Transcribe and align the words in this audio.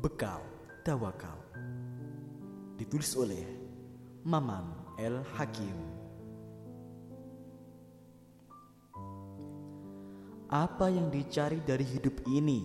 Bekal 0.00 0.40
Tawakal. 0.80 1.36
Ditulis 2.80 3.12
oleh 3.12 3.44
Maman 4.24 4.96
El 4.96 5.20
Hakim. 5.36 5.76
Apa 10.48 10.88
yang 10.88 11.12
dicari 11.12 11.60
dari 11.60 11.84
hidup 11.84 12.24
ini 12.24 12.64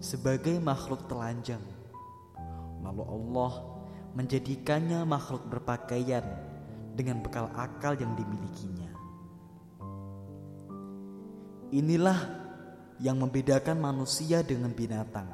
Sebagai 0.00 0.56
makhluk 0.58 1.06
telanjang 1.08 1.62
Lalu 2.84 3.04
Allah 3.06 3.52
menjadikannya 4.12 5.08
makhluk 5.08 5.48
berpakaian 5.48 6.24
Dengan 6.92 7.24
bekal 7.24 7.48
akal 7.56 7.96
yang 7.96 8.12
dimilikinya. 8.12 8.92
Inilah 11.72 12.39
yang 13.00 13.16
membedakan 13.16 13.80
manusia 13.80 14.44
dengan 14.44 14.70
binatang. 14.76 15.26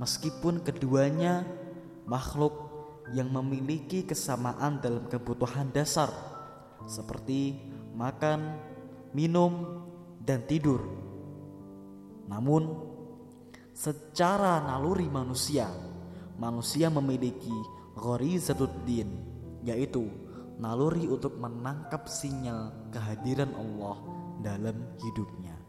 Meskipun 0.00 0.64
keduanya 0.64 1.44
makhluk 2.08 2.66
yang 3.12 3.30
memiliki 3.30 4.02
kesamaan 4.02 4.80
dalam 4.82 5.06
kebutuhan 5.06 5.70
dasar 5.70 6.10
seperti 6.88 7.60
makan, 7.94 8.56
minum, 9.12 9.84
dan 10.20 10.42
tidur. 10.48 10.82
Namun, 12.26 12.66
secara 13.70 14.58
naluri 14.64 15.06
manusia, 15.06 15.70
manusia 16.40 16.90
memiliki 16.90 17.54
ghorizatuddin, 17.94 19.08
yaitu 19.62 20.10
naluri 20.56 21.06
untuk 21.06 21.36
menangkap 21.38 22.08
sinyal 22.08 22.90
kehadiran 22.90 23.52
Allah 23.54 23.96
dalam 24.42 24.76
hidupnya. 25.00 25.65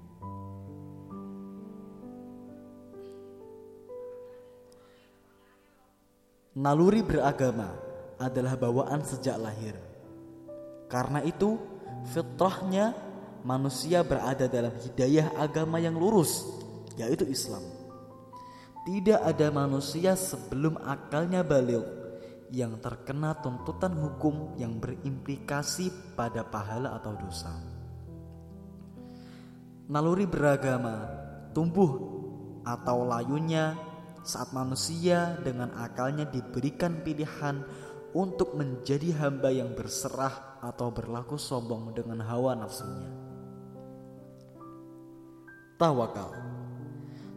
Naluri 6.58 7.06
beragama 7.06 7.70
adalah 8.18 8.58
bawaan 8.58 9.06
sejak 9.06 9.38
lahir. 9.38 9.78
Karena 10.90 11.22
itu, 11.22 11.62
fitrahnya 12.10 12.98
manusia 13.46 14.02
berada 14.02 14.50
dalam 14.50 14.74
hidayah 14.82 15.38
agama 15.38 15.78
yang 15.78 15.94
lurus, 15.94 16.42
yaitu 16.98 17.30
Islam. 17.30 17.62
Tidak 18.90 19.22
ada 19.22 19.54
manusia 19.54 20.18
sebelum 20.18 20.82
akalnya 20.82 21.46
balik 21.46 21.86
yang 22.50 22.80
terkena 22.82 23.38
tuntutan 23.38 23.94
hukum 23.94 24.58
yang 24.58 24.80
berimplikasi 24.82 26.16
pada 26.16 26.42
pahala 26.48 26.96
atau 26.96 27.14
dosa 27.20 27.78
naluri 29.88 30.28
beragama 30.28 31.08
tumbuh 31.56 32.20
atau 32.68 33.08
layunya 33.08 33.80
saat 34.28 34.52
manusia 34.52 35.40
dengan 35.40 35.72
akalnya 35.80 36.28
diberikan 36.28 37.00
pilihan 37.00 37.64
untuk 38.12 38.60
menjadi 38.60 39.16
hamba 39.24 39.48
yang 39.48 39.72
berserah 39.72 40.60
atau 40.60 40.92
berlaku 40.92 41.40
sombong 41.40 41.96
dengan 41.96 42.20
hawa 42.28 42.60
nafsunya. 42.60 43.08
Tawakal 45.80 46.36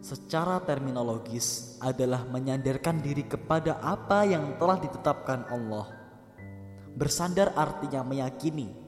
secara 0.01 0.59
terminologis 0.65 1.77
adalah 1.77 2.25
menyandarkan 2.27 2.99
diri 2.99 3.23
kepada 3.23 3.79
apa 3.79 4.25
yang 4.27 4.57
telah 4.59 4.81
ditetapkan 4.81 5.47
Allah. 5.47 5.87
Bersandar 6.91 7.55
artinya 7.55 8.03
meyakini 8.03 8.80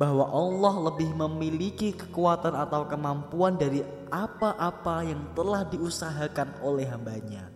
bahwa 0.00 0.32
Allah 0.32 0.88
lebih 0.88 1.12
memiliki 1.12 1.92
kekuatan 1.92 2.56
atau 2.56 2.88
kemampuan 2.88 3.60
dari 3.60 3.84
apa-apa 4.08 5.04
yang 5.04 5.36
telah 5.36 5.68
diusahakan 5.68 6.64
oleh 6.64 6.88
hambanya. 6.88 7.52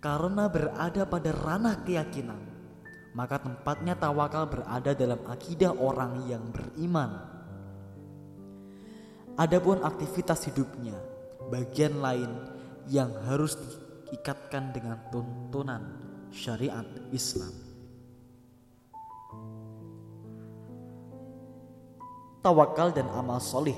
Karena 0.00 0.48
berada 0.48 1.04
pada 1.04 1.28
ranah 1.36 1.84
keyakinan, 1.84 2.40
maka 3.12 3.36
tempatnya 3.36 4.00
tawakal 4.00 4.48
berada 4.48 4.96
dalam 4.96 5.20
akidah 5.28 5.76
orang 5.76 6.24
yang 6.24 6.40
beriman. 6.48 7.20
Adapun 9.36 9.84
aktivitas 9.84 10.48
hidupnya, 10.48 10.96
bagian 11.52 12.00
lain 12.00 12.32
yang 12.88 13.12
harus 13.28 13.60
diikatkan 14.08 14.72
dengan 14.72 14.96
tuntunan 15.12 15.84
syariat 16.32 16.88
Islam. 17.12 17.69
Tawakal 22.40 22.88
dan 22.92 23.08
amal 23.12 23.36
solih 23.40 23.76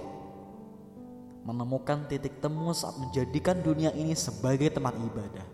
menemukan 1.43 2.07
titik 2.07 2.39
temu 2.39 2.71
saat 2.71 2.95
menjadikan 3.03 3.59
dunia 3.59 3.91
ini 3.99 4.15
sebagai 4.15 4.71
tempat 4.71 4.95
ibadah. 4.95 5.47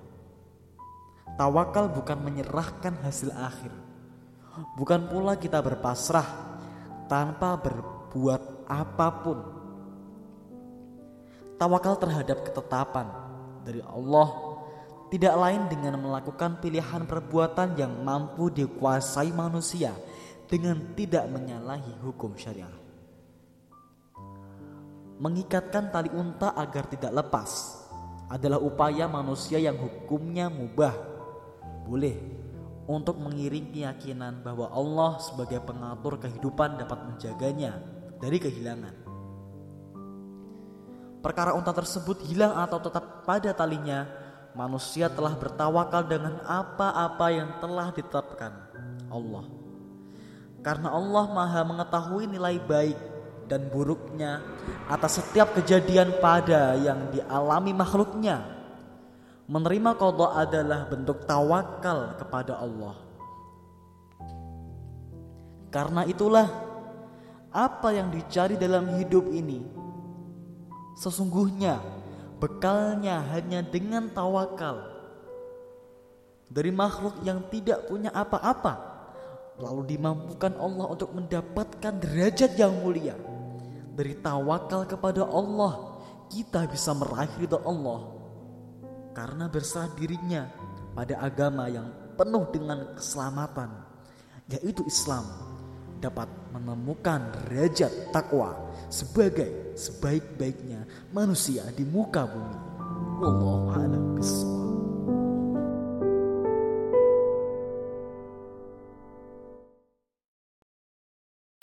Tawakal 1.41 1.89
bukan 1.89 2.19
menyerahkan 2.21 3.01
hasil 3.01 3.33
akhir, 3.33 3.73
bukan 4.77 5.09
pula 5.09 5.39
kita 5.41 5.65
berpasrah 5.65 6.29
tanpa 7.09 7.57
berbuat 7.57 8.69
apa 8.69 9.09
pun. 9.25 9.39
Tawakal 11.57 11.97
terhadap 11.97 12.45
ketetapan 12.45 13.09
dari 13.65 13.81
Allah 13.81 14.29
tidak 15.09 15.35
lain 15.41 15.63
dengan 15.73 15.97
melakukan 16.05 16.61
pilihan 16.61 17.09
perbuatan 17.09 17.81
yang 17.81 17.97
mampu 18.05 18.53
dikuasai 18.53 19.33
manusia 19.33 19.97
dengan 20.45 20.93
tidak 20.93 21.25
menyalahi 21.33 21.97
hukum 22.05 22.37
syariah 22.37 22.88
mengikatkan 25.19 25.91
tali 25.91 26.11
unta 26.15 26.55
agar 26.55 26.87
tidak 26.87 27.11
lepas 27.11 27.75
adalah 28.31 28.63
upaya 28.63 29.11
manusia 29.11 29.59
yang 29.59 29.75
hukumnya 29.75 30.47
mubah. 30.47 30.95
Boleh 31.85 32.17
untuk 32.89 33.21
mengiring 33.21 33.75
keyakinan 33.75 34.41
bahwa 34.41 34.71
Allah 34.71 35.21
sebagai 35.21 35.61
pengatur 35.61 36.23
kehidupan 36.23 36.81
dapat 36.81 36.99
menjaganya 37.05 37.83
dari 38.23 38.39
kehilangan. 38.39 38.95
Perkara 41.19 41.53
unta 41.59 41.75
tersebut 41.75 42.23
hilang 42.31 42.55
atau 42.55 42.79
tetap 42.79 43.27
pada 43.27 43.51
talinya, 43.51 44.07
manusia 44.55 45.11
telah 45.11 45.35
bertawakal 45.35 46.07
dengan 46.07 46.39
apa-apa 46.47 47.27
yang 47.35 47.51
telah 47.59 47.91
ditetapkan 47.91 48.55
Allah. 49.11 49.45
Karena 50.63 50.95
Allah 50.95 51.25
Maha 51.27 51.63
mengetahui 51.67 52.31
nilai 52.31 52.63
baik 52.63 53.18
dan 53.49 53.73
buruknya 53.73 54.45
atas 54.87 55.19
setiap 55.19 55.57
kejadian 55.57 56.21
pada 56.21 56.77
yang 56.77 57.09
dialami 57.09 57.73
makhluknya. 57.73 58.45
Menerima 59.49 59.97
kodok 59.97 60.37
adalah 60.37 60.85
bentuk 60.87 61.25
tawakal 61.25 62.21
kepada 62.21 62.61
Allah. 62.61 62.97
Karena 65.73 66.05
itulah 66.05 66.69
apa 67.49 67.89
yang 67.97 68.13
dicari 68.13 68.61
dalam 68.61 69.01
hidup 69.01 69.25
ini 69.33 69.65
sesungguhnya 71.01 71.81
bekalnya 72.37 73.25
hanya 73.33 73.65
dengan 73.65 74.13
tawakal 74.13 74.85
dari 76.53 76.69
makhluk 76.69 77.17
yang 77.25 77.41
tidak 77.49 77.89
punya 77.89 78.13
apa-apa 78.13 78.77
lalu 79.59 79.97
dimampukan 79.97 80.55
Allah 80.61 80.87
untuk 80.93 81.11
mendapatkan 81.17 81.93
derajat 81.99 82.53
yang 82.61 82.73
mulia 82.85 83.17
dari 83.99 84.15
tawakal 84.23 84.87
kepada 84.87 85.27
Allah 85.27 85.99
kita 86.31 86.71
bisa 86.71 86.95
meraih 86.95 87.35
ridha 87.35 87.59
Allah 87.67 88.15
karena 89.11 89.51
berserah 89.51 89.91
dirinya 89.99 90.47
pada 90.95 91.19
agama 91.19 91.67
yang 91.67 91.91
penuh 92.15 92.47
dengan 92.55 92.95
keselamatan 92.95 93.75
yaitu 94.47 94.87
Islam 94.87 95.27
dapat 95.99 96.31
menemukan 96.55 97.27
derajat 97.35 98.15
takwa 98.15 98.55
sebagai 98.87 99.75
sebaik-baiknya 99.75 100.87
manusia 101.11 101.67
di 101.75 101.83
muka 101.83 102.23
bumi. 102.23 102.59
Wallahu 103.19 103.67
a'lam. 103.75 104.05